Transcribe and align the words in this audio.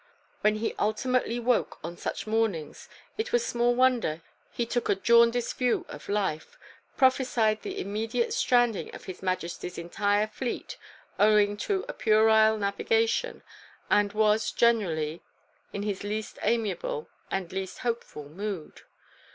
When 0.39 0.55
he 0.55 0.73
ultimately 0.79 1.39
woke 1.39 1.77
on 1.83 1.95
such 1.95 2.25
mornings 2.25 2.89
it 3.19 3.31
was 3.31 3.45
small 3.45 3.75
wonder 3.75 4.23
he 4.51 4.65
took 4.65 4.89
a 4.89 4.95
jaundiced 4.95 5.59
view 5.59 5.85
of 5.89 6.09
life, 6.09 6.57
prophesied 6.97 7.61
the 7.61 7.79
immediate 7.79 8.33
stranding 8.33 8.89
of 8.95 9.05
His 9.05 9.21
Majesty's 9.21 9.77
entire 9.77 10.25
Fleet 10.25 10.75
owing 11.19 11.55
to 11.57 11.83
puerile 11.83 12.57
navigation, 12.57 13.43
and 13.91 14.11
was, 14.13 14.51
generally, 14.51 15.21
in 15.71 15.83
his 15.83 16.03
least 16.03 16.39
amiable 16.41 17.07
and 17.29 17.53
least 17.53 17.77
hopeful 17.85 18.27
mood. 18.27 18.81